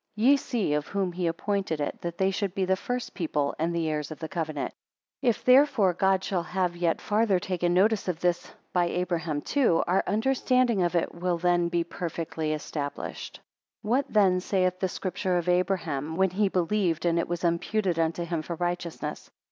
[0.17, 3.53] 8 Ye see of whom he appointed it, that they should be the first people,
[3.59, 4.73] and heirs of the covenant.
[5.21, 9.83] 9 If therefore God shall have yet farther taken notice of this, by Abraham too;
[9.85, 13.35] our understanding of it will then be perfectly established.
[13.35, 13.43] 10
[13.91, 17.99] What then saith the Scripture of Abraham, when I be believed, and it was imputed
[17.99, 19.29] unto him for righteousness?